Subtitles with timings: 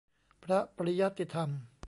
[0.43, 1.49] พระปริยัติธรรม